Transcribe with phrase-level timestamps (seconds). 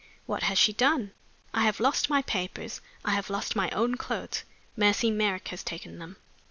[0.25, 1.11] "What has she done?"
[1.53, 4.43] "I have lost my papers; I have lost my own clothes;
[4.75, 6.15] Mercy Merrick has taken them."